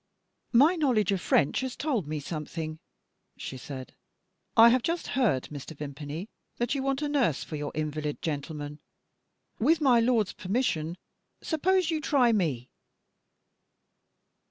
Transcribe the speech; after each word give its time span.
"My 0.51 0.75
knowledge 0.75 1.11
of 1.11 1.21
French 1.21 1.59
has 1.59 1.75
told 1.75 2.07
me 2.07 2.19
something," 2.19 2.79
she 3.37 3.55
said. 3.55 3.93
"I 4.57 4.69
have 4.69 4.81
just 4.81 5.09
heard, 5.09 5.43
Mr. 5.51 5.77
Vimpany, 5.77 6.27
that 6.57 6.73
you 6.73 6.81
want 6.81 7.03
a 7.03 7.07
nurse 7.07 7.43
for 7.43 7.55
your 7.55 7.71
invalid 7.75 8.19
gentleman. 8.19 8.79
With 9.59 9.79
my 9.79 9.99
lord's 9.99 10.33
permission, 10.33 10.97
suppose 11.43 11.91
you 11.91 12.01
try 12.01 12.31
Me?" 12.31 12.71